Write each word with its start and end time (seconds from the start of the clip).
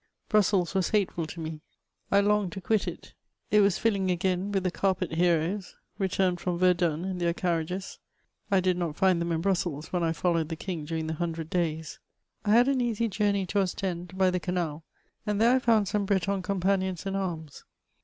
Brussels 0.29 0.73
was 0.73 0.89
hateful 0.89 1.27
to 1.27 1.39
me; 1.39 1.61
I 2.11 2.21
longed 2.21 2.53
to 2.53 2.61
quit 2.61 2.87
it; 2.87 3.13
it 3.51 3.59
was 3.59 3.77
fiUing 3.77 4.11
again 4.11 4.51
with 4.51 4.63
the 4.63 4.71
carpet 4.71 5.13
heroes, 5.13 5.75
returned 5.99 6.39
from 6.39 6.57
Verdun 6.57 7.05
in 7.05 7.19
their 7.19 7.35
carriages. 7.35 7.99
I 8.49 8.61
did 8.61 8.77
not 8.77 8.95
find 8.95 9.21
them 9.21 9.31
in 9.31 9.41
Brussels 9.41 9.93
when 9.93 10.01
I 10.01 10.11
followed 10.11 10.49
the 10.49 10.55
king 10.55 10.85
during 10.85 11.05
the 11.05 11.13
Hundred 11.13 11.51
Days. 11.51 11.99
I 12.43 12.49
had 12.53 12.67
an 12.67 12.81
easy 12.81 13.09
journey 13.09 13.45
to 13.45 13.59
Ostend 13.59 14.13
hy 14.17 14.31
the 14.31 14.39
canal, 14.39 14.83
and 15.27 15.39
there 15.39 15.55
I 15.55 15.59
found 15.59 15.87
some 15.87 16.05
Breton 16.07 16.41
companions 16.41 17.05
in 17.05 17.15
arms. 17.15 17.63